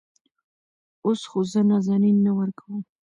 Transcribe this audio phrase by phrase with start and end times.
[1.05, 2.79] اوس خو زه نازنين نه ورکوم.